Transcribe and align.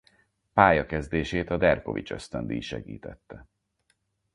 Pályakezdését 0.53 1.49
a 1.49 1.57
Derkovits-ösztöndíj 1.57 2.59
segítette. 2.61 3.47